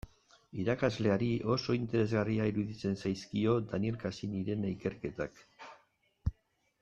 Irakasleari 0.61 1.27
oso 1.55 1.75
interesgarria 1.79 2.47
iruditzen 2.53 2.97
zaizkio 3.05 3.53
Daniel 3.73 3.99
Cassanyren 4.05 4.65
ikerketak. 4.73 5.41